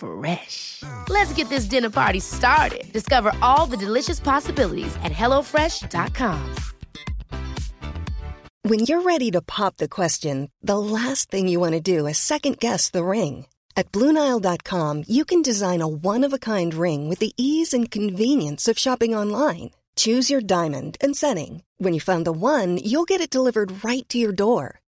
Fresh. 0.00 0.82
Let's 1.08 1.32
get 1.34 1.48
this 1.48 1.64
dinner 1.64 1.90
party 1.90 2.20
started. 2.20 2.92
Discover 2.92 3.32
all 3.40 3.66
the 3.66 3.76
delicious 3.76 4.18
possibilities 4.20 4.96
at 5.04 5.12
hellofresh.com. 5.12 6.54
When 8.62 8.80
you're 8.80 9.02
ready 9.02 9.30
to 9.30 9.40
pop 9.40 9.78
the 9.78 9.88
question, 9.88 10.50
the 10.60 10.78
last 10.78 11.30
thing 11.30 11.48
you 11.48 11.58
want 11.60 11.72
to 11.72 11.80
do 11.80 12.06
is 12.06 12.18
second 12.18 12.58
guess 12.58 12.90
the 12.90 13.04
ring. 13.04 13.46
At 13.76 13.90
Bluenile.com, 13.92 15.04
you 15.08 15.24
can 15.24 15.40
design 15.40 15.80
a 15.80 15.88
one 15.88 16.24
of 16.24 16.34
a 16.34 16.38
kind 16.38 16.74
ring 16.74 17.08
with 17.08 17.20
the 17.20 17.32
ease 17.38 17.72
and 17.72 17.90
convenience 17.90 18.68
of 18.68 18.78
shopping 18.78 19.14
online. 19.14 19.70
Choose 19.96 20.30
your 20.30 20.42
diamond 20.42 20.98
and 21.00 21.16
setting. 21.16 21.62
When 21.78 21.94
you 21.94 22.00
find 22.00 22.26
the 22.26 22.32
one, 22.32 22.76
you'll 22.78 23.08
get 23.08 23.20
it 23.22 23.30
delivered 23.30 23.82
right 23.82 24.06
to 24.10 24.18
your 24.18 24.32
door. 24.32 24.79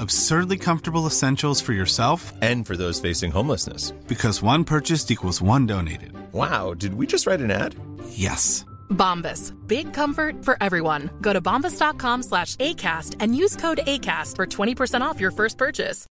Absurdly 0.00 0.58
comfortable 0.58 1.06
essentials 1.06 1.60
for 1.62 1.72
yourself 1.72 2.32
And 2.42 2.66
for 2.66 2.76
those 2.76 3.00
facing 3.00 3.32
homelessness. 3.32 3.92
because 4.08 4.42
one 4.42 4.64
purchased 4.64 5.10
equals 5.10 5.42
one 5.42 5.66
donated. 5.66 6.12
Wow, 6.32 6.74
did 6.74 6.94
we 6.94 7.06
just 7.06 7.26
write 7.26 7.40
an 7.40 7.50
ad? 7.50 7.74
Yes. 8.10 8.64
Bombas. 8.90 9.52
Big 9.66 9.92
comfort 9.92 10.44
for 10.44 10.56
everyone. 10.60 11.10
Go 11.20 11.32
to 11.32 11.40
bombas.com 11.40 12.22
slash 12.22 12.56
ACAST 12.56 13.16
and 13.20 13.34
use 13.36 13.56
code 13.56 13.80
ACAST 13.86 14.36
for 14.36 14.46
20% 14.46 15.00
off 15.02 15.20
your 15.20 15.32
first 15.32 15.58
purchase. 15.58 16.06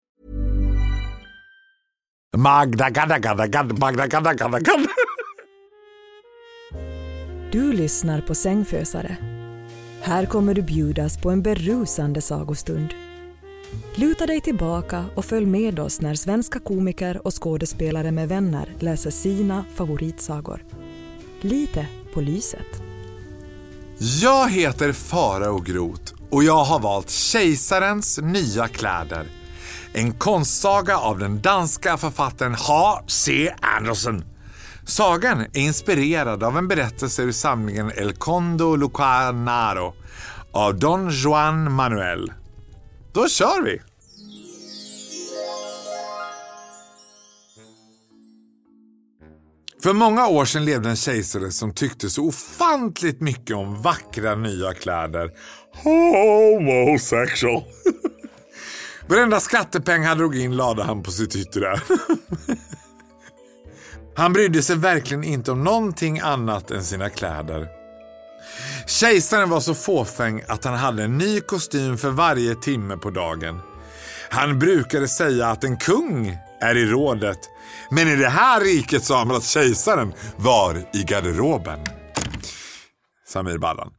Magda, 2.36 2.90
gadda, 2.90 3.18
gadda, 3.20 3.46
gadda, 3.48 3.74
Magda, 3.78 4.06
gadda, 4.08 4.34
gadda, 4.34 4.60
gadda. 4.60 4.88
Du 7.52 7.72
lyssnar 7.72 8.20
på 8.20 8.34
Sängfösare. 8.34 9.16
Här 10.00 10.26
kommer 10.26 10.54
du 10.54 10.62
bjudas 10.62 11.16
på 11.18 11.30
en 11.30 11.42
berusande 11.42 12.20
sagostund. 12.22 12.94
Luta 13.94 14.26
dig 14.26 14.40
tillbaka 14.40 15.04
och 15.16 15.24
följ 15.24 15.46
med 15.46 15.78
oss 15.78 16.00
när 16.00 16.14
svenska 16.14 16.60
komiker 16.60 17.26
och 17.26 17.42
skådespelare 17.42 18.12
med 18.12 18.28
vänner 18.28 18.74
läser 18.78 19.10
sina 19.10 19.64
favoritsagor. 19.74 20.64
Lite 21.40 21.86
på 22.14 22.20
lyset. 22.20 22.82
Jag 23.98 24.50
heter 24.50 24.92
Farao 24.92 25.60
Groth 25.60 26.12
och 26.30 26.44
jag 26.44 26.64
har 26.64 26.78
valt 26.78 27.10
Kejsarens 27.10 28.20
nya 28.22 28.68
kläder. 28.68 29.26
En 29.92 30.12
konstsaga 30.12 30.98
av 30.98 31.18
den 31.18 31.40
danska 31.40 31.96
författaren 31.96 32.54
H.C. 32.54 33.52
Andersen. 33.60 34.24
Sagan 34.86 35.40
är 35.40 35.58
inspirerad 35.58 36.42
av 36.42 36.58
en 36.58 36.68
berättelse 36.68 37.22
ur 37.22 37.32
samlingen 37.32 37.92
El 37.96 38.12
Condo 38.12 38.76
Lucanaro 38.76 39.94
av 40.52 40.78
Don 40.78 41.10
Juan 41.10 41.72
Manuel. 41.72 42.32
Då 43.12 43.28
kör 43.28 43.62
vi! 43.62 43.80
För 49.82 49.92
många 49.92 50.28
år 50.28 50.44
sedan 50.44 50.64
levde 50.64 50.88
en 50.88 50.96
kejsare 50.96 51.50
som 51.50 51.74
tyckte 51.74 52.10
så 52.10 52.24
ofantligt 52.26 53.20
mycket 53.20 53.56
om 53.56 53.82
vackra 53.82 54.34
nya 54.34 54.74
kläder. 54.74 55.30
Homosexual. 55.82 57.62
Varenda 59.06 59.40
skattepeng 59.40 60.04
han 60.04 60.18
drog 60.18 60.36
in 60.36 60.56
lade 60.56 60.82
han 60.82 61.02
på 61.02 61.10
sitt 61.10 61.36
yttre. 61.36 61.80
Han 64.16 64.32
brydde 64.32 64.62
sig 64.62 64.76
verkligen 64.76 65.24
inte 65.24 65.52
om 65.52 65.64
någonting 65.64 66.20
annat 66.20 66.70
än 66.70 66.84
sina 66.84 67.08
kläder. 67.10 67.81
Kejsaren 68.86 69.50
var 69.50 69.60
så 69.60 69.74
fåfäng 69.74 70.42
att 70.48 70.64
han 70.64 70.74
hade 70.74 71.04
en 71.04 71.18
ny 71.18 71.40
kostym 71.40 71.98
för 71.98 72.10
varje 72.10 72.54
timme 72.54 72.96
på 72.96 73.10
dagen. 73.10 73.60
Han 74.30 74.58
brukade 74.58 75.08
säga 75.08 75.46
att 75.46 75.64
en 75.64 75.76
kung 75.76 76.38
är 76.60 76.76
i 76.76 76.86
rådet, 76.86 77.38
men 77.90 78.08
i 78.08 78.16
det 78.16 78.28
här 78.28 78.60
riket 78.60 79.04
sa 79.04 79.24
man 79.24 79.36
att 79.36 79.44
kejsaren 79.44 80.12
var 80.36 80.84
i 80.92 81.02
garderoben. 81.02 81.80
Samir 83.28 83.58
Badran. 83.58 83.90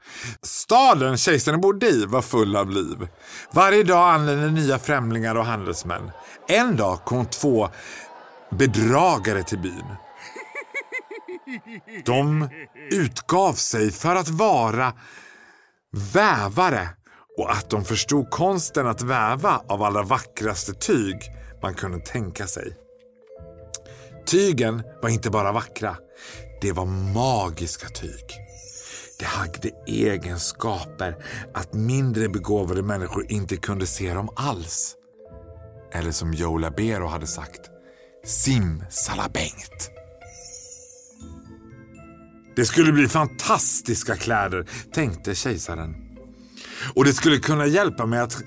Staden 0.41 1.17
kejsaren 1.17 1.61
bodde 1.61 1.89
i 1.89 2.05
var 2.05 2.21
full 2.21 2.55
av 2.55 2.69
liv. 2.69 3.07
Varje 3.51 3.83
dag 3.83 4.13
anlände 4.13 4.51
nya 4.51 4.79
främlingar 4.79 5.35
och 5.35 5.45
handelsmän. 5.45 6.11
En 6.47 6.75
dag 6.75 7.05
kom 7.05 7.25
två 7.25 7.69
bedragare 8.51 9.43
till 9.43 9.59
byn. 9.59 9.85
De 12.05 12.49
utgav 12.91 13.53
sig 13.53 13.91
för 13.91 14.15
att 14.15 14.29
vara 14.29 14.93
vävare 16.13 16.89
och 17.37 17.51
att 17.51 17.69
de 17.69 17.85
förstod 17.85 18.29
konsten 18.29 18.87
att 18.87 19.01
väva 19.01 19.61
av 19.67 19.83
allra 19.83 20.03
vackraste 20.03 20.73
tyg 20.73 21.15
man 21.61 21.73
kunde 21.73 21.99
tänka 21.99 22.47
sig. 22.47 22.77
Tygen 24.25 24.83
var 25.01 25.09
inte 25.09 25.29
bara 25.29 25.51
vackra, 25.51 25.97
det 26.61 26.71
var 26.71 26.85
magiska 27.13 27.87
tyg. 27.87 28.25
Det 29.19 29.25
hade 29.25 29.69
egenskaper 29.87 31.15
att 31.53 31.73
mindre 31.73 32.29
begåvade 32.29 32.83
människor 32.83 33.31
inte 33.31 33.57
kunde 33.57 33.85
se 33.85 34.13
dem 34.13 34.29
alls. 34.35 34.95
Eller 35.93 36.11
som 36.11 36.33
Joe 36.33 36.57
Labero 36.57 37.07
hade 37.07 37.27
sagt, 37.27 37.69
simsalabängt. 38.25 39.91
Det 42.55 42.65
skulle 42.65 42.91
bli 42.91 43.07
fantastiska 43.07 44.15
kläder, 44.15 44.65
tänkte 44.93 45.35
kejsaren. 45.35 45.95
Och 46.95 47.05
det 47.05 47.13
skulle 47.13 47.37
kunna 47.37 47.67
hjälpa 47.67 48.05
mig 48.05 48.19
att 48.19 48.37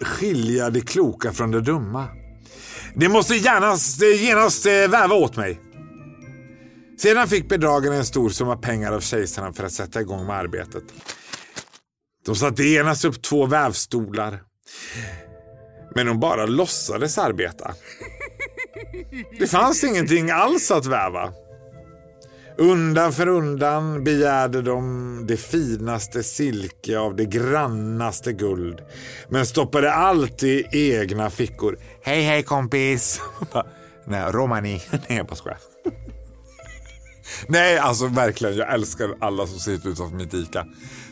skilja 0.00 0.70
det 0.70 0.80
kloka 0.80 1.32
från 1.32 1.50
det 1.50 1.60
dumma. 1.60 2.08
Det 2.94 3.08
måste 3.08 3.34
genast, 3.34 4.02
genast 4.02 4.66
eh, 4.66 4.72
väva 4.72 5.14
åt 5.14 5.36
mig. 5.36 5.60
Sedan 6.98 7.28
fick 7.28 7.48
bedragarna 7.48 7.96
en 7.96 8.04
stor 8.04 8.28
summa 8.28 8.56
pengar 8.56 8.92
av 8.92 9.00
kejsaren 9.00 9.52
för 9.52 9.64
att 9.64 9.72
sätta 9.72 10.00
igång 10.00 10.26
med 10.26 10.36
arbetet. 10.36 10.84
De 12.26 12.36
satte 12.36 12.64
genast 12.64 13.04
upp 13.04 13.22
två 13.22 13.46
vävstolar. 13.46 14.42
Men 15.94 16.06
de 16.06 16.20
bara 16.20 16.46
låtsades 16.46 17.18
arbeta. 17.18 17.74
Det 19.38 19.46
fanns 19.46 19.84
ingenting 19.84 20.30
alls 20.30 20.70
att 20.70 20.86
väva. 20.86 21.32
Undan 22.58 23.12
för 23.12 23.28
undan 23.28 24.04
begärde 24.04 24.62
de 24.62 25.20
det 25.26 25.36
finaste 25.36 26.22
silke 26.22 26.98
av 26.98 27.16
det 27.16 27.24
grannaste 27.24 28.32
guld. 28.32 28.80
Men 29.28 29.46
stoppade 29.46 29.92
allt 29.92 30.42
i 30.42 30.66
egna 30.72 31.30
fickor. 31.30 31.78
Hej 32.02 32.22
hej 32.22 32.42
kompis! 32.42 33.20
Nej, 34.04 34.32
romani. 34.32 34.82
Nej, 34.90 35.18
jag 35.18 35.26
bara 35.26 35.36
skojar. 35.36 35.58
Nej, 37.48 37.78
alltså 37.78 38.06
verkligen. 38.06 38.56
Jag 38.56 38.74
älskar 38.74 39.14
alla 39.20 39.46
som 39.46 39.58
sitter 39.58 39.88
utanför 39.88 40.16
mitt 40.16 40.34
Ica. 40.34 40.66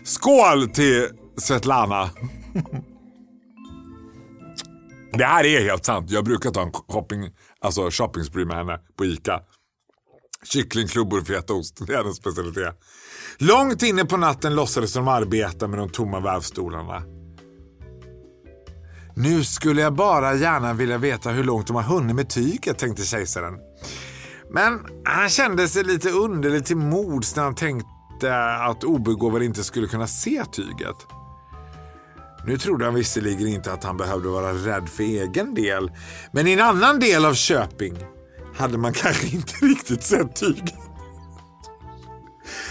Skål 0.05 0.69
till 0.69 1.09
Svetlana! 1.37 2.11
Det 5.19 5.25
här 5.25 5.45
är 5.45 5.61
helt 5.61 5.85
sant. 5.85 6.11
Jag 6.11 6.25
brukar 6.25 6.51
ta 6.51 6.63
en 6.63 6.73
shopping, 6.73 7.31
alltså 7.61 7.91
shopping 7.91 8.25
spree 8.25 8.45
med 8.45 8.57
henne 8.57 8.81
på 8.99 9.05
ICA. 9.05 9.41
Kycklingklubbor 10.45 11.21
och 11.21 11.27
fetaost, 11.27 11.87
det 11.87 11.93
är 11.93 11.97
hennes 11.97 12.17
specialitet. 12.17 12.75
Långt 13.39 13.83
inne 13.83 14.05
på 14.05 14.17
natten 14.17 14.55
låtsades 14.55 14.93
de 14.93 15.09
arbeta 15.09 15.69
med 15.69 15.79
de 15.79 15.91
tomma 15.91 16.21
vävstolarna. 16.21 17.03
Nu 19.17 19.45
skulle 19.45 19.83
jag 19.83 19.95
bara 19.95 20.35
gärna 20.35 20.73
vilja 20.73 20.99
veta 20.99 21.31
hur 21.31 21.45
långt 21.45 21.67
de 21.67 21.77
har 21.77 21.83
hunnit 21.83 22.17
med 22.17 22.29
tyget, 22.29 22.79
tänkte 22.79 23.05
kejsaren. 23.05 23.55
Men 24.51 24.81
han 25.05 25.29
kände 25.29 25.69
sig 25.69 25.85
lite 25.85 26.11
underligt 26.11 26.65
till 26.65 26.77
mods 26.77 27.37
när 27.37 27.43
han 27.43 27.55
tänkte 27.55 28.37
att 28.61 28.85
obegåvade 28.85 29.45
inte 29.45 29.65
skulle 29.65 29.87
kunna 29.87 30.07
se 30.07 30.45
tyget. 30.53 30.97
Nu 32.47 32.59
trodde 32.59 32.85
han 32.85 32.95
visserligen 32.95 33.49
inte 33.49 33.73
att 33.73 33.85
han 33.85 33.97
behövde 33.97 34.29
vara 34.29 34.53
rädd 34.53 34.89
för 34.89 35.03
egen 35.03 35.55
del. 35.55 35.91
Men 36.33 36.47
i 36.47 36.53
en 36.53 36.61
annan 36.61 37.01
del 37.01 37.25
av 37.25 37.35
Köping 37.35 37.97
hade 38.57 38.79
man 38.79 38.93
kanske 38.93 39.27
inte 39.27 39.55
riktigt 39.67 40.03
sett 40.03 40.37
tyget. 40.37 40.75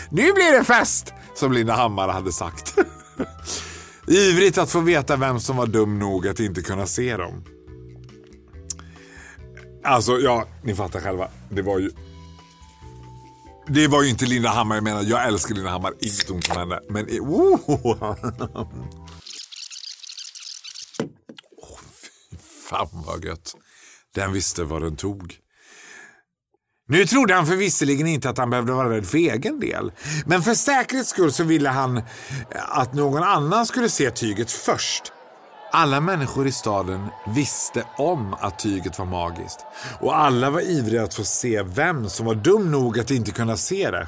Nu 0.10 0.34
blir 0.34 0.58
det 0.58 0.64
fest, 0.64 1.14
som 1.36 1.52
Linda 1.52 1.74
Hammar 1.74 2.08
hade 2.10 2.32
sagt. 2.32 2.76
Ivrigt 4.08 4.58
att 4.58 4.70
få 4.70 4.80
veta 4.80 5.16
vem 5.16 5.40
som 5.40 5.58
var 5.58 5.68
dum 5.68 6.00
nog 6.00 6.28
att 6.28 6.40
inte 6.40 6.62
kunna 6.62 6.88
se 6.88 7.18
dem. 7.18 7.44
Alltså, 9.84 10.20
ja, 10.20 10.48
ni 10.64 10.76
fattar 10.76 11.00
själva. 11.00 11.28
Det 11.50 11.62
var 11.62 11.80
ju... 11.80 11.92
Det 13.68 13.88
var 13.88 14.04
ju 14.04 14.10
inte 14.10 14.26
Linda 14.26 14.50
Hammar 14.50 14.76
jag 14.76 14.84
menar. 14.84 15.04
Jag 15.04 15.28
älskar 15.28 15.56
Linda 15.56 15.70
Hammar. 15.70 15.94
Inget 16.00 16.30
ont 16.30 16.50
om 16.50 16.58
henne. 16.58 16.80
Men... 16.90 17.06
Oh. 17.20 17.60
Oh, 21.58 21.80
fy 22.32 22.38
fan 22.70 22.90
vad 22.92 23.26
gött. 23.26 23.54
Den 24.16 24.34
visste 24.34 24.64
vad 24.64 24.82
den 24.82 24.96
tog. 24.96 25.43
Nu 26.88 27.06
trodde 27.06 27.34
han 27.34 27.46
förvisserligen 27.46 28.08
inte 28.08 28.30
att 28.30 28.38
han 28.38 28.50
behövde 28.50 28.74
vara 28.74 28.90
rädd 28.90 29.06
för 29.06 29.18
egen 29.18 29.60
del. 29.60 29.92
Men 30.26 30.42
för 30.42 30.54
säkerhets 30.54 31.10
skull 31.10 31.32
så 31.32 31.44
ville 31.44 31.70
han 31.70 31.98
eh, 31.98 32.04
att 32.70 32.94
någon 32.94 33.24
annan 33.24 33.66
skulle 33.66 33.90
se 33.90 34.12
tyget 34.12 34.52
först. 34.52 35.12
Alla 35.72 36.00
människor 36.00 36.48
i 36.48 36.52
staden 36.52 37.08
visste 37.28 37.84
om 37.98 38.34
att 38.34 38.60
tyget 38.60 39.00
var 39.00 39.06
magiskt. 39.06 39.66
Och 40.00 40.18
alla 40.18 40.50
var 40.50 40.62
ivriga 40.62 41.04
att 41.04 41.14
få 41.14 41.24
se 41.24 41.64
vem 41.64 42.10
som 42.10 42.26
var 42.26 42.36
dum 42.36 42.72
nog 42.72 43.00
att 43.00 43.12
inte 43.12 43.32
kunna 43.32 43.58
se 43.58 43.92
det. 43.92 44.08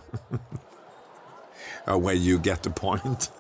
oh, 1.88 2.00
well, 2.07 2.18
you 2.18 2.42
get 2.44 2.62
the 2.63 2.69
point. 2.69 3.31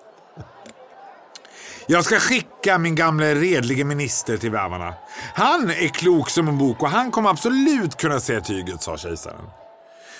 Jag 1.87 2.05
ska 2.05 2.19
skicka 2.19 2.77
min 2.77 2.95
gamla 2.95 3.25
redlige 3.25 3.83
minister 3.83 4.37
till 4.37 4.51
vävarna. 4.51 4.93
Han 5.33 5.69
är 5.69 5.87
klok 5.87 6.29
som 6.29 6.47
en 6.47 6.57
bok 6.57 6.83
och 6.83 6.89
han 6.89 7.11
kommer 7.11 7.29
absolut 7.29 7.97
kunna 7.97 8.19
se 8.19 8.41
tyget, 8.41 8.81
sa 8.81 8.97
kejsaren. 8.97 9.45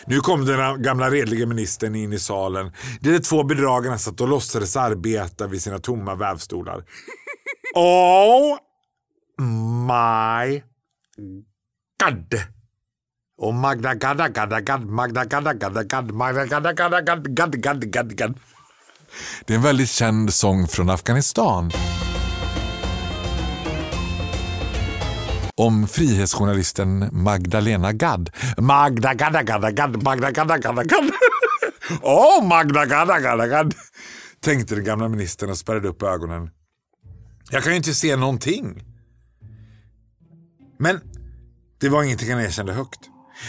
Nu 0.06 0.20
kom 0.20 0.46
den 0.46 0.82
gamla 0.82 1.10
redlige 1.10 1.46
ministern 1.46 1.96
in 1.96 2.14
i 2.14 2.20
salen 2.20 2.72
där 3.02 3.12
de 3.12 3.20
två 3.20 3.44
bedragarna 3.44 3.98
satt 3.98 4.22
och 4.22 4.28
låtsades 4.28 4.76
arbeta 4.78 5.48
vid 5.48 5.62
sina 5.62 5.80
tomma 5.80 6.16
vävstolar. 6.16 6.84
Oh 7.78 8.58
my 9.40 10.62
god! 12.04 12.42
Och 13.38 13.54
Magda 13.54 13.94
gadda 13.94 14.28
gadda 14.30 14.62
gadd, 14.62 14.86
Magda 14.86 15.26
gadda 15.26 15.54
gadda 15.54 15.84
gadd, 15.84 16.12
Magda 16.12 16.46
gadda 16.46 16.74
gadda 16.74 17.02
gadd, 17.02 17.36
gadd 17.36 17.56
gadd 17.56 17.84
gadd 17.92 18.16
gadd. 18.18 18.40
Det 19.46 19.54
är 19.54 19.58
en 19.58 19.64
väldigt 19.64 19.90
känd 19.90 20.34
sång 20.34 20.68
från 20.68 20.90
Afghanistan. 20.90 21.72
Om 25.58 25.88
frihetsjournalisten 25.88 27.10
Magdalena 27.12 27.92
Gadd. 27.92 28.30
Magda 28.58 29.14
gadda 29.14 29.44
gadda 29.44 29.72
gadd, 29.72 30.04
Magda 30.04 30.32
gadda 30.32 30.58
gadda 30.58 30.84
gadd. 30.84 31.12
Åh, 32.02 32.40
oh, 32.40 32.48
Magda 32.48 32.86
gadda 32.86 33.20
gadda 33.20 33.48
gadd. 33.48 33.74
Tänkte 34.40 34.76
den 34.76 34.84
gamla 34.84 35.08
ministern 35.08 35.50
och 35.50 35.58
spärrade 35.58 35.88
upp 35.88 36.04
ögonen. 36.04 36.50
Jag 37.52 37.64
kan 37.64 37.72
ju 37.72 37.78
inte 37.78 37.94
se 37.94 38.16
någonting. 38.16 38.84
Men 40.80 41.00
det 41.80 41.90
var 41.90 42.04
ingenting 42.04 42.32
han 42.32 42.42
erkände 42.42 42.74
högt. 42.74 43.00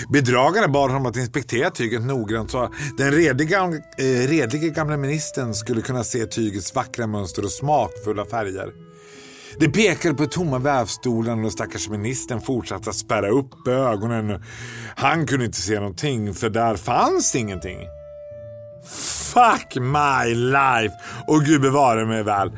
Bedragarna 0.09 0.69
bad 0.69 0.91
honom 0.91 1.07
att 1.07 1.17
inspektera 1.17 1.71
tyget 1.71 2.03
noggrant 2.03 2.51
så 2.51 2.71
den 2.97 3.13
rediga, 3.13 3.65
eh, 3.99 4.29
redlige 4.29 4.69
gamla 4.69 4.97
ministern 4.97 5.55
skulle 5.55 5.83
kunna 5.83 6.05
se 6.05 6.27
tygets 6.27 6.75
vackra 6.75 7.07
mönster 7.07 7.45
och 7.45 7.53
smakfulla 7.53 8.25
färger. 8.25 8.73
Det 9.59 9.69
pekade 9.69 10.15
på 10.15 10.27
tomma 10.27 10.59
vävstolen 10.59 11.45
och 11.45 11.53
stackars 11.53 11.89
ministern 11.89 12.41
fortsatte 12.41 12.91
att 12.91 12.97
spärra 12.97 13.29
upp 13.29 13.69
ögonen. 13.69 14.43
Han 14.97 15.27
kunde 15.27 15.45
inte 15.45 15.61
se 15.61 15.75
någonting 15.75 16.35
för 16.35 16.51
där 16.51 16.77
fanns 16.77 17.35
ingenting. 17.35 17.79
Fuck 19.35 19.75
my 19.75 20.35
life! 20.35 20.95
Och 21.27 21.45
gud 21.45 21.61
bevare 21.61 22.07
mig 22.07 22.23
väl, 22.23 22.53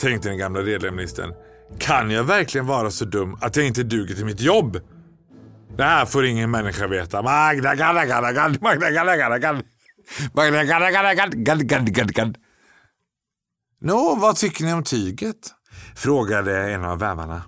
tänkte 0.00 0.28
den 0.28 0.38
gamla 0.38 0.60
redliga 0.60 0.92
ministern. 0.92 1.32
Kan 1.78 2.10
jag 2.10 2.24
verkligen 2.24 2.66
vara 2.66 2.90
så 2.90 3.04
dum 3.04 3.38
att 3.40 3.56
jag 3.56 3.66
inte 3.66 3.82
duger 3.82 4.14
till 4.14 4.24
mitt 4.24 4.40
jobb? 4.40 4.80
Det 5.76 5.84
här 5.84 6.06
får 6.06 6.24
ingen 6.24 6.50
människa 6.50 6.86
veta. 6.86 7.22
Magda 7.22 7.74
gadda 7.74 8.06
gadda 8.06 8.32
gadd, 8.32 8.62
Magda 8.62 8.90
gadda 8.90 9.16
gadda 9.16 9.38
gadd. 9.38 9.62
Magda 10.34 10.64
gadda 10.64 10.90
gadda 10.90 11.14
gadd, 11.14 11.34
gadd 11.34 11.94
gadd 11.94 12.12
gadd. 12.12 12.36
Nå, 13.80 14.14
vad 14.14 14.36
tycker 14.36 14.64
ni 14.64 14.72
om 14.72 14.82
tyget? 14.84 15.36
Frågade 15.96 16.72
en 16.72 16.84
av 16.84 16.98
vävarna. 16.98 17.42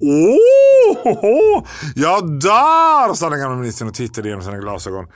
Åh, 0.00 1.12
oh, 1.12 1.66
jag 1.94 2.40
dör, 2.40 3.14
sa 3.14 3.30
den 3.30 3.40
gamla 3.40 3.56
ministern 3.56 3.88
och 3.88 3.94
tittade 3.94 4.28
genom 4.28 4.44
sina 4.44 4.58
glasögon. 4.58 5.06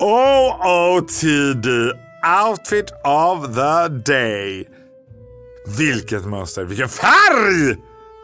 OOTD, 0.00 1.66
outfit 2.46 2.90
of 3.04 3.54
the 3.54 3.88
day. 4.12 4.68
Vilket 5.78 6.24
mönster, 6.24 6.64
vilken 6.64 6.88
färg! 6.88 7.76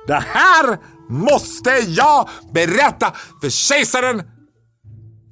Det 0.06 0.24
här 0.28 0.78
måste 1.08 1.70
jag 1.70 2.28
berätta 2.52 3.14
för 3.40 3.50
kejsaren 3.50 4.22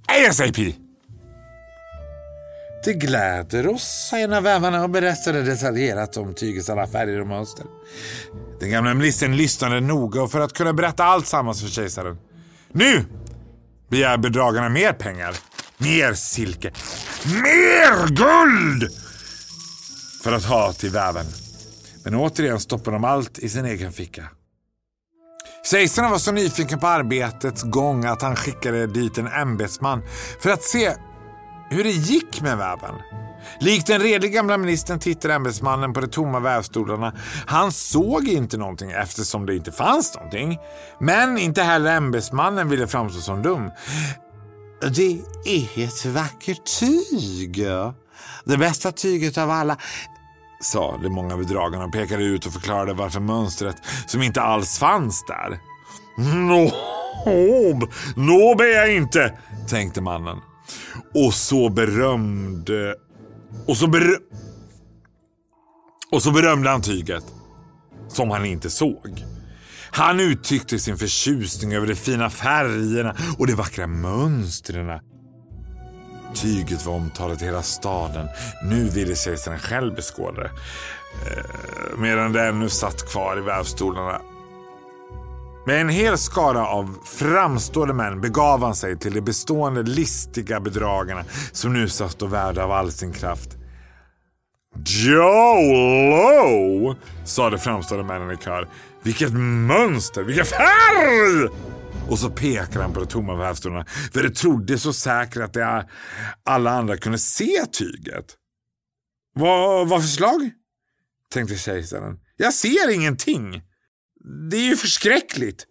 ASAP. 0.09 0.57
Det 2.85 2.93
gläder 2.93 3.69
oss, 3.69 4.09
sa 4.11 4.19
en 4.19 4.33
av 4.33 4.43
vävarna 4.43 4.83
och 4.83 4.91
berättade 4.91 5.43
detaljerat 5.43 6.17
om 6.17 6.35
tygets 6.35 6.71
alla 6.71 6.87
färger 6.87 7.21
och 7.21 7.27
mönster. 7.27 7.67
Den 8.61 8.71
gamla 8.71 8.95
ministern 8.95 9.37
lyssnade 9.37 9.81
noga 9.81 10.29
för 10.29 10.41
att 10.41 10.53
kunna 10.53 10.73
berätta 10.73 11.05
allt 11.05 11.27
sammans 11.27 11.63
för 11.63 11.69
kejsaren. 11.69 12.19
Nu 12.73 13.05
begär 13.89 14.19
bedragarna 14.19 14.69
mer 14.69 14.93
pengar, 14.93 15.35
mer 15.79 16.15
silke, 16.15 16.73
mer 17.25 18.07
guld 18.07 18.93
för 20.23 20.33
att 20.33 20.45
ha 20.45 20.73
till 20.73 20.91
väven. 20.91 21.27
Men 22.05 22.15
återigen 22.15 22.61
stoppar 22.61 22.93
de 22.93 23.05
allt 23.05 23.39
i 23.39 23.49
sin 23.49 23.65
egen 23.65 23.93
ficka. 23.93 24.25
Kejsaren 25.71 26.11
var 26.11 26.19
så 26.19 26.33
nyfiken 26.33 26.79
på 26.79 26.87
arbetets 26.87 27.63
gång 27.63 28.05
att 28.05 28.23
han 28.23 28.37
skickade 28.37 28.87
dit 28.87 29.19
en 29.19 29.27
ämbetsman 29.27 30.03
för 30.41 30.51
att 30.51 30.63
se 30.63 30.93
hur 31.71 31.85
det 31.85 31.91
gick 31.91 32.41
med 32.41 32.59
väven. 32.59 32.95
Likt 33.61 33.87
den 33.87 34.01
redig 34.01 34.33
gamla 34.33 34.59
ministern 34.59 34.99
tittade 34.99 35.35
ämbetsmannen 35.35 35.93
på 35.93 36.01
de 36.01 36.07
tomma 36.07 36.41
vävstolarna. 36.41 37.13
Han 37.47 37.73
såg 37.73 38.29
inte 38.29 38.57
någonting 38.57 38.91
eftersom 38.91 39.47
det 39.47 39.57
inte 39.57 39.73
fanns 39.73 40.15
någonting. 40.15 40.59
Men 41.01 41.39
inte 41.39 41.63
heller 41.63 41.97
ämbetsmannen 41.97 42.69
ville 42.69 42.87
framstå 42.87 43.21
som 43.21 43.43
dum. 43.43 43.71
Det 44.97 45.21
är 45.45 45.85
ett 45.85 46.07
vackert 46.07 46.81
tyg. 46.81 47.67
Det 48.45 48.57
bästa 48.57 48.93
tyget 48.93 49.39
av 49.39 49.51
alla 49.51 49.77
sa 50.61 50.99
de 51.03 51.09
många 51.09 51.37
bedragarna 51.37 51.85
och 51.85 51.93
pekade 51.93 52.23
ut 52.23 52.47
och 52.47 52.53
förklarade 52.53 52.93
varför 52.93 53.21
mönstret 53.21 53.77
som 54.07 54.23
inte 54.23 54.43
alls 54.43 54.79
fanns 54.79 55.25
där. 55.25 55.59
Nåb 57.25 57.93
nå 58.17 58.63
är 58.63 58.77
jag 58.77 58.95
inte, 58.95 59.39
tänkte 59.69 60.01
mannen. 60.01 60.39
Och 61.15 61.35
så 61.35 61.69
berömde... 61.69 62.95
Och 63.67 63.77
så 63.77 63.87
berömde... 63.87 64.19
Och 66.13 66.23
så 66.23 66.31
berömde 66.31 66.71
han 66.71 66.83
tyget. 66.83 67.25
Som 68.09 68.31
han 68.31 68.45
inte 68.45 68.71
såg. 68.71 69.25
Han 69.91 70.21
uttryckte 70.21 70.79
sin 70.79 70.97
förtjusning 70.97 71.75
över 71.75 71.87
de 71.87 71.95
fina 71.95 72.31
färgerna 72.31 73.17
och 73.39 73.47
de 73.47 73.55
vackra 73.55 73.87
mönstren. 73.87 75.01
Tyget 76.35 76.87
var 76.87 76.95
omtalat 76.95 77.43
i 77.43 77.45
hela 77.45 77.63
staden. 77.63 78.29
Nu 78.65 78.85
ville 78.85 79.15
kejsaren 79.15 79.59
själv 79.59 79.95
beskåda 79.95 80.43
det. 80.43 80.51
Eh, 81.27 81.99
medan 81.99 82.33
det 82.33 82.47
ännu 82.47 82.69
satt 82.69 83.13
kvar 83.13 83.39
i 83.39 83.41
vävstolarna. 83.41 84.21
Med 85.67 85.81
en 85.81 85.89
hel 85.89 86.19
skara 86.19 86.67
av 86.67 86.95
framstående 87.05 87.95
män 87.95 88.21
begav 88.21 88.63
han 88.63 88.75
sig 88.75 88.99
till 88.99 89.15
de 89.15 89.21
bestående 89.21 89.83
listiga 89.83 90.61
bedragarna 90.61 91.25
som 91.53 91.73
nu 91.73 91.89
satt 91.89 92.23
och 92.23 92.33
värde 92.33 92.65
av 92.65 92.73
all 92.73 92.93
sin 92.93 93.13
kraft. 93.13 93.57
Jolo! 94.85 96.95
sa 97.25 97.51
de 97.51 97.59
framstående 97.59 98.07
männen 98.07 98.31
i 98.31 98.37
kör. 98.37 98.69
Vilket 99.03 99.33
mönster, 99.33 100.23
vilken 100.23 100.45
färg! 100.45 101.49
Och 102.09 102.19
så 102.19 102.31
pekade 102.31 102.83
han 102.83 102.93
på 102.93 103.01
de 103.01 103.07
tomma 103.07 103.35
vävstolarna. 103.35 103.85
För 104.13 104.23
de 104.23 104.31
trodde 104.31 104.79
så 104.79 104.93
säkert 104.93 105.43
att 105.43 105.53
det 105.53 105.89
alla 106.45 106.71
andra 106.71 106.97
kunde 106.97 107.19
se 107.19 107.67
tyget. 107.73 108.37
Vad, 109.35 109.89
vad 109.89 110.03
för 110.03 110.09
slag? 110.09 110.51
Tänkte 111.31 111.59
kejsaren. 111.59 112.19
Jag 112.37 112.55
ser 112.55 112.91
ingenting. 112.91 113.63
Det 114.51 114.57
är 114.57 114.65
ju 114.65 114.77
förskräckligt. 114.77 115.67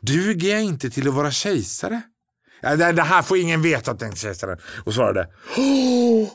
Duger 0.00 0.50
jag 0.50 0.62
inte 0.62 0.90
till 0.90 1.08
att 1.08 1.14
vara 1.14 1.30
kejsare? 1.30 2.02
Ja, 2.60 2.76
det, 2.76 2.92
det 2.92 3.02
här 3.02 3.22
får 3.22 3.38
ingen 3.38 3.62
veta, 3.62 3.94
tänkte 3.94 4.20
kejsaren 4.20 4.58
och 4.84 4.94
svarade. 4.94 5.28
Oh, 5.56 6.28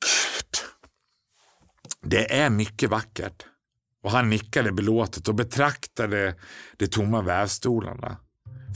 Gud. 0.00 0.58
Det 2.02 2.34
är 2.34 2.50
mycket 2.50 2.90
vackert. 2.90 3.46
Och 4.02 4.10
han 4.10 4.30
nickade 4.30 4.72
belåtet 4.72 5.28
och 5.28 5.34
betraktade 5.34 6.34
de 6.78 6.86
tomma 6.86 7.22
vävstolarna. 7.22 8.16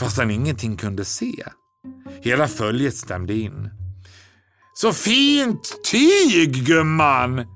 Fast 0.00 0.18
han 0.18 0.30
ingenting 0.30 0.76
kunde 0.76 1.04
se. 1.04 1.44
Hela 2.22 2.48
följet 2.48 2.96
stämde 2.96 3.34
in. 3.34 3.70
Så 4.74 4.92
fint 4.92 5.74
tyg 5.90 6.66
gumman! 6.66 7.46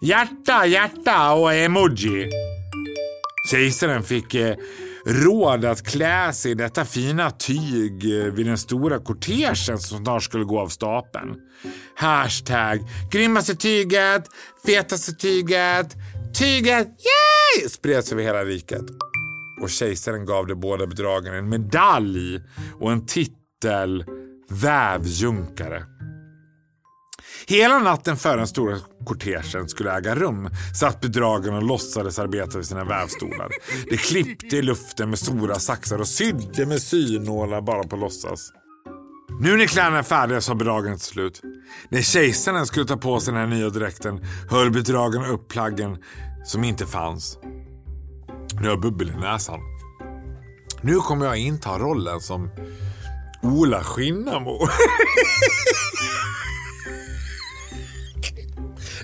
Hjärta, 0.00 0.66
hjärta 0.66 1.32
och 1.32 1.54
emoji. 1.54 2.30
Kejsaren 3.50 4.02
fick 4.02 4.34
eh, 4.34 4.56
råd 5.06 5.64
att 5.64 5.86
klä 5.86 6.32
sig 6.32 6.50
i 6.50 6.54
detta 6.54 6.84
fina 6.84 7.30
tyg 7.30 8.20
eh, 8.20 8.32
vid 8.32 8.46
den 8.46 8.58
stora 8.58 8.98
kortegen 8.98 9.56
som 9.56 9.78
snart 9.78 10.22
skulle 10.22 10.44
gå 10.44 10.60
av 10.60 10.68
stapeln. 10.68 11.34
Hashtag 11.96 12.78
grymmaste 13.10 13.54
tyget, 13.54 14.24
fetaste 14.66 15.12
tyget, 15.12 15.96
tyget, 16.34 16.88
yay! 16.88 17.68
spreds 17.68 18.12
över 18.12 18.22
hela 18.22 18.44
riket. 18.44 18.84
Och 19.62 19.70
kejsaren 19.70 20.26
gav 20.26 20.46
de 20.46 20.54
båda 20.54 20.86
bedragen 20.86 21.34
en 21.34 21.48
medalj 21.48 22.40
och 22.80 22.92
en 22.92 23.06
titel 23.06 24.04
vävjunkare. 24.50 25.84
Hela 27.46 27.78
natten 27.78 28.16
före 28.16 28.36
den 28.36 28.46
stora 28.46 28.78
kortegen 29.06 29.68
skulle 29.68 29.92
äga 29.92 30.14
rum 30.14 30.50
satt 30.80 31.00
bedragarna 31.00 31.56
och 31.56 31.62
låtsades 31.62 32.18
arbeta 32.18 32.58
vid 32.58 32.66
sina 32.66 32.84
vävstolar. 32.84 33.50
De 33.90 33.96
klippte 33.96 34.56
i 34.56 34.62
luften 34.62 35.10
med 35.10 35.18
stora 35.18 35.54
saxar 35.54 35.98
och 35.98 36.08
sydde 36.08 36.66
med 36.66 36.82
synålar 36.82 37.60
bara 37.60 37.82
på 37.82 37.96
låtsas. 37.96 38.52
Nu 39.40 39.56
när 39.56 39.66
kläderna 39.66 39.98
är 39.98 40.02
färdiga 40.02 40.40
sa 40.40 40.54
bedragaren 40.54 40.96
till 40.98 41.06
slut. 41.06 41.40
När 41.88 42.02
kejsaren 42.02 42.66
skulle 42.66 42.86
ta 42.86 42.96
på 42.96 43.20
sig 43.20 43.34
den 43.34 43.40
här 43.40 43.48
nya 43.56 43.68
dräkten 43.68 44.24
höll 44.50 44.70
bedragaren 44.70 45.30
upp 45.30 45.48
plaggen 45.48 45.98
som 46.44 46.64
inte 46.64 46.86
fanns. 46.86 47.38
Nu 48.60 48.68
har 48.68 48.76
bubbel 48.76 49.10
i 49.10 49.14
näsan. 49.16 49.60
Nu 50.80 50.96
kommer 50.96 51.26
jag 51.26 51.36
inta 51.36 51.78
rollen 51.78 52.20
som 52.20 52.50
Ola 53.42 53.84
Skinnamo. 53.84 54.58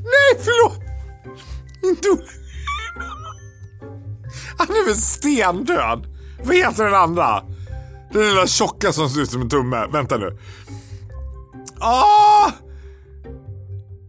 Nej, 0.00 0.40
förlåt! 0.44 0.82
Inte 1.82 2.08
Ola 2.08 2.22
Han 4.58 4.68
är 4.68 4.86
väl 4.86 4.96
stendöd? 4.96 6.06
Vad 6.44 6.56
heter 6.56 6.84
den 6.84 6.94
andra? 6.94 7.42
Den 8.12 8.22
lilla 8.22 8.46
tjocka 8.46 8.92
som 8.92 9.08
ser 9.10 9.20
ut 9.20 9.30
som 9.30 9.42
en 9.42 9.48
tumme. 9.48 9.86
Vänta 9.92 10.16
nu. 10.16 10.38
Ah! 11.80 12.50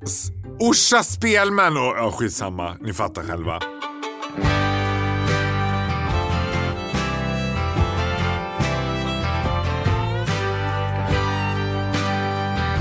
S- 0.03 0.31
Orsa 0.59 1.03
Spelmän 1.03 1.77
och... 1.77 1.83
Ja, 1.97 2.11
skitsamma. 2.11 2.77
Ni 2.81 2.93
fattar 2.93 3.23
själva. 3.23 3.61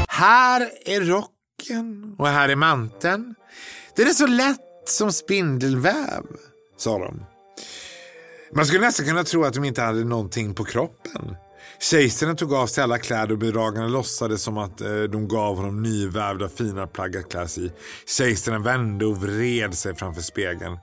Här 0.09 0.71
är 0.85 1.01
rocken 1.01 2.15
och 2.19 2.29
här 2.29 2.49
är 2.49 2.57
manteln. 2.57 3.35
Den 3.97 4.07
är 4.07 4.13
så 4.13 4.27
lätt 4.27 4.61
som 4.89 5.13
spindelväv, 5.13 6.23
sa 6.77 6.99
de. 6.99 7.25
Man 8.55 8.67
skulle 8.67 8.81
nästan 8.81 9.07
kunna 9.07 9.25
tro 9.25 9.45
att 9.45 9.55
de 9.55 9.65
inte 9.65 9.83
hade 9.83 10.05
någonting 10.05 10.55
på 10.55 10.65
kroppen. 10.65 11.37
Kejsaren 11.81 12.37
tog 12.37 12.55
av 12.55 12.67
sig 12.67 12.85
alla 12.85 12.99
kläder 12.99 13.33
och 13.33 13.39
bedragarna 13.39 13.89
låtsades 13.89 14.43
som 14.43 14.59
att 14.59 14.81
eh, 14.81 15.03
de 15.03 15.29
gav 15.29 15.57
honom 15.57 15.83
nyvävda 15.83 16.49
fina 16.49 16.87
plagg 16.87 17.17
att 17.17 17.31
klä 17.31 17.49
sig 17.49 17.67
i. 17.67 17.73
Kejsaren 18.07 18.63
vände 18.63 19.07
och 19.07 19.23
vred 19.23 19.75
sig 19.75 19.95
framför 19.95 20.23
spegeln. 20.23 20.79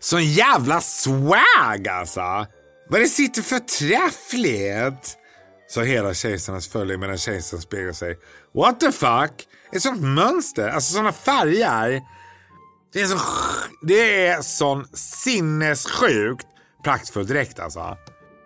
Sån 0.00 0.24
jävla 0.24 0.80
swag 0.80 1.88
alltså! 1.90 2.46
Vad 2.88 3.00
det 3.00 3.08
sitter 3.08 3.42
förträffligt! 3.42 5.16
Sa 5.68 5.82
hela 5.82 6.14
kejsarens 6.14 6.68
följe 6.68 6.98
medan 6.98 7.18
kejsaren 7.18 7.62
speglade 7.62 7.94
sig. 7.94 8.18
What 8.54 8.80
the 8.80 8.92
fuck? 8.92 9.46
Ett 9.72 9.82
sånt 9.82 10.02
mönster, 10.02 10.68
alltså 10.68 10.94
såna 10.94 11.12
färger. 11.12 12.00
Det 12.92 13.00
är, 13.00 13.06
så, 13.06 13.18
det 13.82 14.26
är 14.26 14.42
sån 14.42 14.86
sinnessjukt 14.92 16.46
praktfull 16.84 17.26
dräkt 17.26 17.58
alltså. 17.58 17.96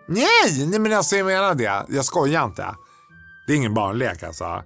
Nej, 0.07 0.67
nej 0.67 0.79
men 0.79 0.93
alltså 0.93 1.15
jag 1.15 1.25
menar 1.25 1.55
det. 1.55 1.85
Jag 1.89 2.05
skojar 2.05 2.45
inte. 2.45 2.75
Det 3.47 3.53
är 3.53 3.57
ingen 3.57 3.73
barnlek 3.73 4.23
alltså. 4.23 4.63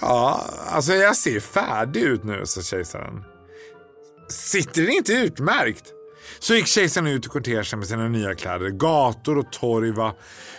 Ja, 0.00 0.44
alltså 0.68 0.94
jag 0.94 1.16
ser 1.16 1.40
färdig 1.40 2.00
ut 2.02 2.24
nu, 2.24 2.46
sa 2.46 2.62
kejsaren. 2.62 3.24
Sitter 4.28 4.82
det 4.82 4.92
inte 4.92 5.12
utmärkt? 5.12 5.84
Så 6.38 6.54
gick 6.54 6.66
kejsaren 6.66 7.06
ut 7.06 7.26
i 7.26 7.28
kortegen 7.28 7.78
med 7.78 7.88
sina 7.88 8.08
nya 8.08 8.34
kläder. 8.34 8.68
Gator 8.68 9.38
och 9.38 9.52
torg 9.52 9.92
var 9.92 10.12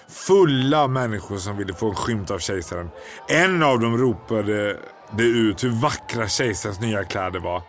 fulla 0.10 0.84
av 0.84 0.90
människor 0.90 1.38
som 1.38 1.58
ville 1.58 1.74
få 1.74 1.90
en 1.90 1.96
skymt 1.96 2.32
av 2.32 2.40
kejsaren. 2.40 2.90
En 3.28 3.63
av 3.63 3.80
dem 3.80 3.98
ropade 3.98 4.80
det 5.17 5.24
ut 5.24 5.63
hur 5.63 5.70
vackra 5.70 6.27
kejsarens 6.27 6.79
nya 6.79 7.03
kläder 7.03 7.39
var. 7.39 7.62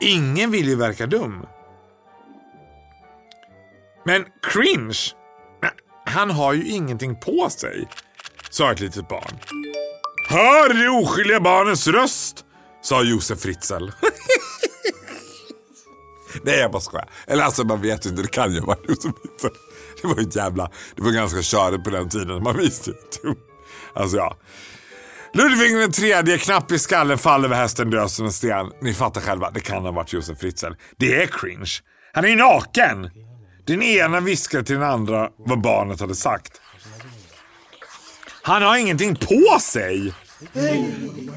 Ingen 0.00 0.50
vill 0.50 0.68
ju 0.68 0.76
verka 0.76 1.06
dum. 1.06 1.46
Men 4.04 4.24
cringe? 4.42 4.98
Han 6.06 6.30
har 6.30 6.52
ju 6.52 6.64
ingenting 6.64 7.20
på 7.20 7.50
sig, 7.50 7.88
sa 8.50 8.72
ett 8.72 8.80
litet 8.80 9.08
barn. 9.08 9.38
Hör 10.28 10.74
det 10.74 10.88
oskyldiga 10.88 11.40
barnens 11.40 11.86
röst, 11.88 12.44
sa 12.82 13.02
Josef 13.02 13.40
Fritzl. 13.40 13.74
Nej, 16.42 16.58
jag 16.58 16.70
bara 16.70 16.80
skojar. 16.82 17.08
Eller 17.26 17.42
alltså 17.42 17.64
man 17.64 17.80
vet 17.82 18.06
ju 18.06 18.10
inte, 18.10 18.22
det 18.22 18.28
kan 18.28 18.54
ju 18.54 18.60
vara 18.60 18.78
Josef 18.88 19.12
Fritzl. 19.22 19.56
Det 20.02 20.08
var 20.08 20.16
ju 20.16 20.22
ett 20.22 20.36
jävla, 20.36 20.70
det 20.96 21.02
var 21.02 21.10
ganska 21.10 21.42
körigt 21.42 21.84
på 21.84 21.90
den 21.90 22.08
tiden. 22.08 22.42
Man 22.42 22.56
visste 22.56 22.90
ju 22.90 22.96
inte. 22.96 23.40
Alltså 23.94 24.16
ja. 24.16 24.36
Ludvig 25.34 25.74
den 25.74 25.92
tredje, 25.92 26.38
knapp 26.38 26.72
i 26.72 26.78
skallen, 26.78 27.18
faller 27.18 27.44
över 27.44 27.56
hästen 27.56 27.90
död 27.90 28.10
som 28.10 28.26
en 28.26 28.32
sten. 28.32 28.70
Ni 28.82 28.94
fattar 28.94 29.20
själva, 29.20 29.50
det 29.50 29.60
kan 29.60 29.84
ha 29.84 29.92
varit 29.92 30.12
Josef 30.12 30.38
Fritzl. 30.38 30.72
Det 30.96 31.22
är 31.22 31.26
cringe. 31.26 31.70
Han 32.12 32.24
är 32.24 32.28
ju 32.28 32.36
naken. 32.36 33.10
Den 33.66 33.82
ena 33.82 34.20
viskade 34.20 34.64
till 34.64 34.74
den 34.74 34.84
andra 34.90 35.28
vad 35.36 35.60
barnet 35.60 36.00
hade 36.00 36.14
sagt. 36.14 36.60
Han 38.42 38.62
har 38.62 38.76
ingenting 38.76 39.16
på 39.16 39.58
sig. 39.60 40.14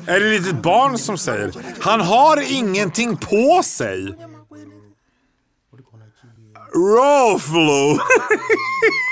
Är 0.08 0.20
det 0.20 0.36
ett 0.36 0.42
litet 0.42 0.64
barn 0.64 0.98
som 0.98 1.18
säger? 1.18 1.54
Han 1.80 2.02
har 2.02 2.52
ingenting 2.52 3.18
på 3.18 3.64
sig. 3.64 4.16
Rawflo. 6.76 8.00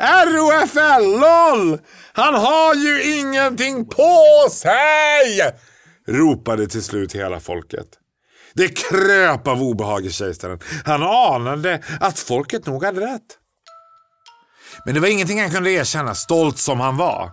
ROFL, 0.00 1.02
LOL! 1.20 1.80
Han 2.12 2.34
har 2.34 2.74
ju 2.74 3.18
ingenting 3.18 3.86
på 3.86 4.48
sig! 4.50 5.40
Ropade 6.08 6.66
till 6.66 6.82
slut 6.82 7.14
hela 7.14 7.40
folket. 7.40 7.86
Det 8.54 8.68
kröp 8.68 9.48
av 9.48 9.62
obehag 9.62 10.06
i 10.06 10.10
kejsaren. 10.10 10.58
Han 10.84 11.02
anade 11.02 11.82
att 12.00 12.18
folket 12.18 12.66
nog 12.66 12.84
hade 12.84 13.00
rätt. 13.00 13.38
Men 14.84 14.94
det 14.94 15.00
var 15.00 15.08
ingenting 15.08 15.40
han 15.40 15.50
kunde 15.50 15.70
erkänna, 15.70 16.14
stolt 16.14 16.58
som 16.58 16.80
han 16.80 16.96
var. 16.96 17.30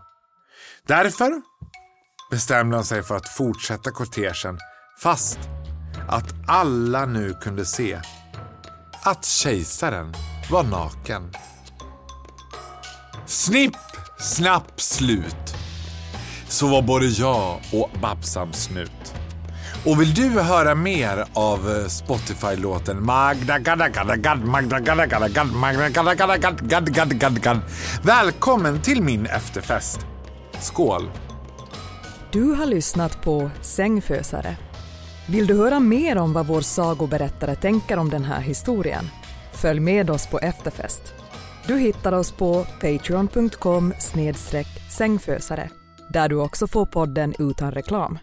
Därför 0.88 1.42
bestämde 2.32 2.76
han 2.78 2.86
sig 2.86 3.04
för 3.04 3.16
att 3.16 3.30
fortsätta 3.30 3.92
kortegen 3.92 4.60
fast 5.02 5.40
att 6.10 6.34
alla 6.48 7.06
nu 7.06 7.34
kunde 7.34 7.66
se 7.66 8.00
att 9.04 9.26
kejsaren 9.26 10.14
var 10.52 10.64
naken. 10.64 11.32
Snipp, 13.30 13.76
snapp, 14.20 14.82
slut. 14.82 15.56
Så 16.48 16.68
var 16.68 16.82
både 16.82 17.06
jag 17.06 17.60
och 17.74 17.90
Babsam 18.02 18.54
Snut. 18.54 19.14
Och 19.86 20.02
vill 20.02 20.14
du 20.14 20.30
höra 20.30 20.76
mer 20.76 21.26
av 21.34 21.70
eh, 21.70 21.88
Spotify-låten 21.88 23.06
Magda 23.06 23.60
gadda 23.60 23.90
gadda 23.90 24.16
gadd 24.16 24.46
Magda 24.46 24.80
gadda 24.80 25.06
gadda 25.06 25.28
gadd 25.28 25.52
Magda 25.54 25.90
gadda 25.90 26.16
gadda 26.16 26.38
gadd 26.38 26.70
gadd 26.70 26.94
gadd 26.94 27.20
gadd 27.20 27.42
gadd 27.42 27.60
Välkommen 28.04 28.82
till 28.82 29.04
min 29.04 29.26
efterfest. 29.26 30.00
Skål! 30.60 31.10
Du 32.32 32.44
har 32.44 32.66
lyssnat 32.66 33.22
på 33.22 33.52
Sängfösare. 33.62 34.56
Vill 35.30 35.48
du 35.48 35.58
höra 35.58 35.80
mer 35.80 36.18
om 36.18 36.34
vad 36.34 36.48
vår 36.48 36.62
sagoberättare 36.62 37.56
tänker 37.56 37.98
om 37.98 38.10
den 38.10 38.24
här 38.24 38.42
historien? 38.42 39.10
Följ 39.54 39.80
med 39.80 40.10
oss 40.10 40.28
på 40.28 40.40
efterfest. 40.40 41.17
Du 41.68 41.78
hittar 41.78 42.12
oss 42.12 42.32
på 42.32 42.68
patreon.com 42.82 43.94
sängfösare 44.90 45.70
där 46.10 46.30
du 46.30 46.36
också 46.36 46.68
får 46.68 46.86
podden 46.86 47.34
utan 47.40 47.72
reklam. 47.72 48.20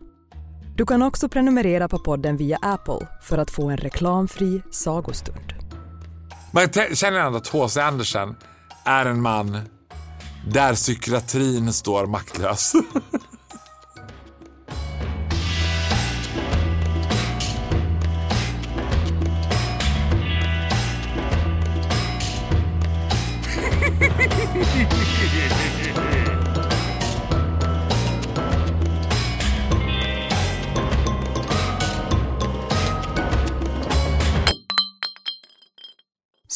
Du 0.76 0.86
kan 0.86 1.02
också 1.02 1.28
prenumerera 1.28 1.88
på 1.88 1.98
podden 1.98 2.36
via 2.36 2.58
Apple 2.62 3.06
för 3.22 3.38
att 3.38 3.50
få 3.50 3.70
en 3.70 3.76
reklamfri 3.76 4.62
sagostund. 4.70 5.52
Man 6.50 6.68
känner 6.94 7.20
ändå 7.20 7.38
att 7.38 7.48
H.C. 7.48 7.80
Andersen 7.80 8.36
är 8.84 9.06
en 9.06 9.22
man 9.22 9.58
där 10.48 10.74
psykiatrin 10.74 11.72
står 11.72 12.06
maktlös. 12.06 12.72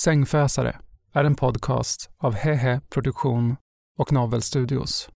Sängfösare 0.08 0.76
är 1.14 1.24
en 1.24 1.34
podcast 1.34 2.10
av 2.18 2.34
Hehe 2.34 2.80
Produktion 2.88 3.56
och 3.98 4.12
Novel 4.12 4.42
Studios. 4.42 5.08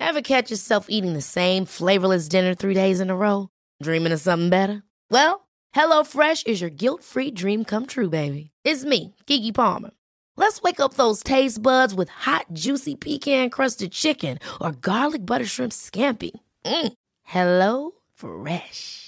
Have 0.00 0.22
catch 0.22 0.50
yourself 0.50 0.86
eating 0.88 1.14
the 1.14 1.22
same 1.22 1.66
flavorless 1.66 2.28
dinner 2.28 2.54
three 2.54 2.74
days 2.74 3.00
in 3.00 3.10
a 3.10 3.16
row? 3.16 3.48
Dreaming 3.84 4.14
of 4.14 4.20
something 4.20 4.50
better? 4.50 4.82
Well, 5.10 5.48
hello 5.74 6.04
fresh 6.04 6.42
is 6.46 6.60
your 6.60 6.70
guilt-free 6.70 7.30
dream 7.30 7.64
come 7.64 7.86
true, 7.86 8.10
baby. 8.10 8.50
It's 8.64 8.84
me, 8.84 9.14
Gigi 9.26 9.52
Palmer. 9.52 9.90
Let's 10.36 10.60
wake 10.62 10.80
up 10.80 10.94
those 10.94 11.22
taste 11.22 11.62
buds 11.62 11.94
with 11.94 12.10
hot, 12.10 12.46
juicy 12.52 12.94
pecan-crusted 12.94 13.90
chicken 13.90 14.38
or 14.60 14.72
garlic 14.72 15.24
butter 15.24 15.46
shrimp 15.46 15.72
scampi. 15.72 16.30
Mm. 16.66 16.92
Hello 17.22 17.92
Fresh. 18.14 19.07